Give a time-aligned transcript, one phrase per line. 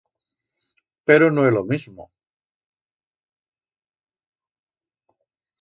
[1.07, 2.03] Pero no é lo mesmo.